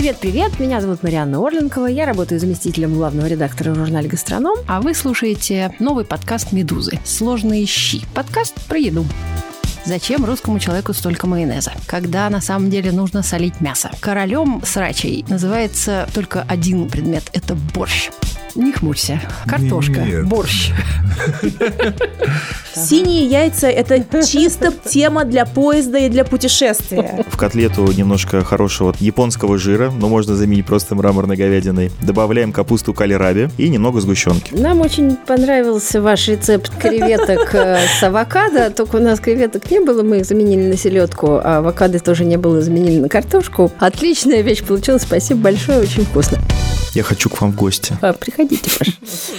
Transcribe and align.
Привет, 0.00 0.58
меня 0.58 0.80
зовут 0.80 1.02
Марианна 1.02 1.46
Орленкова, 1.46 1.84
я 1.84 2.06
работаю 2.06 2.40
заместителем 2.40 2.94
главного 2.94 3.26
редактора 3.26 3.72
в 3.72 3.74
журнале 3.74 4.08
«Гастроном», 4.08 4.56
а 4.66 4.80
вы 4.80 4.94
слушаете 4.94 5.74
новый 5.78 6.06
подкаст 6.06 6.52
«Медузы. 6.52 6.98
Сложные 7.04 7.66
щи». 7.66 8.00
Подкаст 8.14 8.54
про 8.66 8.78
еду. 8.78 9.04
Зачем 9.84 10.24
русскому 10.24 10.58
человеку 10.58 10.94
столько 10.94 11.26
майонеза, 11.26 11.72
когда 11.84 12.30
на 12.30 12.40
самом 12.40 12.70
деле 12.70 12.92
нужно 12.92 13.22
солить 13.22 13.60
мясо? 13.60 13.90
Королем 14.00 14.62
срачей 14.64 15.22
называется 15.28 16.08
только 16.14 16.46
один 16.48 16.88
предмет– 16.88 17.24
это 17.34 17.54
борщ. 17.54 18.08
Не 18.54 18.72
хмурься. 18.72 19.20
Картошка. 19.46 20.00
Нет. 20.00 20.26
Борщ. 20.26 20.72
Синие 22.74 23.26
яйца– 23.26 23.68
это 23.68 24.02
чисто 24.26 24.72
тема 24.72 25.24
для 25.24 25.44
поезда 25.44 25.98
и 25.98 26.08
для 26.08 26.24
путешествия. 26.24 27.24
В 27.28 27.36
котлету 27.36 27.90
немножко 27.90 28.44
хорошего 28.44 28.94
японского 29.00 29.58
жира, 29.58 29.90
но 29.90 30.08
можно 30.08 30.36
заменить 30.36 30.66
просто 30.66 30.94
мраморной 30.94 31.36
говядиной. 31.36 31.90
Добавляем 32.02 32.52
капусту 32.52 32.94
калираби 32.94 33.50
и 33.58 33.68
немного 33.68 34.00
сгущенки. 34.00 34.54
Нам 34.54 34.80
очень 34.80 35.16
понравился 35.16 36.00
ваш 36.00 36.28
рецепт 36.28 36.72
креветок 36.78 37.54
э, 37.54 37.78
с 37.98 38.02
авокадо, 38.02 38.70
только 38.70 38.96
у 38.96 39.00
нас 39.00 39.20
креветок 39.20 39.70
не 39.70 39.80
было, 39.80 40.02
мы 40.02 40.18
их 40.18 40.26
заменили 40.26 40.68
на 40.68 40.76
селедку, 40.76 41.40
а 41.42 41.58
авокадо 41.58 41.98
тоже 41.98 42.24
не 42.24 42.36
было, 42.36 42.62
заменили 42.62 42.98
на 42.98 43.08
картошку. 43.08 43.70
Отличная 43.78 44.42
вещь 44.42 44.62
получилась, 44.62 45.02
спасибо 45.02 45.40
большое, 45.40 45.80
очень 45.80 46.04
вкусно. 46.04 46.38
Я 46.94 47.02
хочу 47.02 47.30
к 47.30 47.40
вам 47.40 47.52
в 47.52 47.56
гости. 47.56 47.96
А, 48.00 48.12
Приходите, 48.12 48.70
пожалуйста. 48.78 49.32